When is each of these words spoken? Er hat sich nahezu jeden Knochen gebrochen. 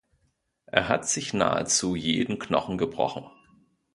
Er 0.65 0.89
hat 0.89 1.07
sich 1.07 1.31
nahezu 1.35 1.95
jeden 1.95 2.39
Knochen 2.39 2.79
gebrochen. 2.79 3.27